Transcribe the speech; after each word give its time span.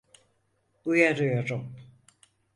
Uyarıyorum. 0.85 1.75